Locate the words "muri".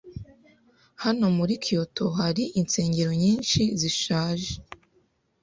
1.37-1.53